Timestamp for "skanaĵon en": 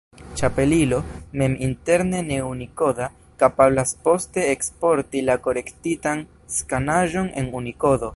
6.57-7.51